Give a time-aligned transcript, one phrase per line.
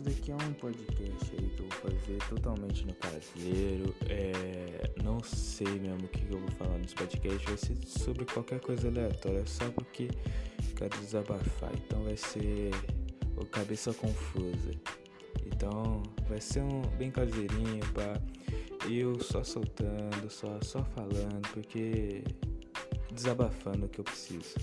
[0.00, 3.94] daqui é um podcast aí que eu vou fazer totalmente no caseiro.
[4.08, 7.46] É, não sei mesmo o que eu vou falar nesse podcast.
[7.46, 10.08] Vai ser sobre qualquer coisa aleatória, só porque
[10.76, 11.70] quero desabafar.
[11.74, 12.70] Então vai ser
[13.36, 14.70] o cabeça confusa.
[15.46, 18.20] Então vai ser um bem caseirinho para
[18.90, 22.24] eu só soltando, só só falando, porque
[23.12, 24.54] desabafando é o que eu preciso.